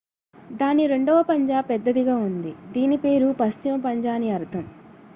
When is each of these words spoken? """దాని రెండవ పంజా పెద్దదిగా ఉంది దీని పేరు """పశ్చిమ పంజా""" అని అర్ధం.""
"""దాని 0.53 0.87
రెండవ 0.87 1.23
పంజా 1.23 1.61
పెద్దదిగా 1.61 2.15
ఉంది 2.19 2.53
దీని 2.71 2.97
పేరు 2.97 3.35
"""పశ్చిమ 3.39 3.75
పంజా""" 3.85 4.13
అని 4.13 4.31
అర్ధం."" 4.31 4.65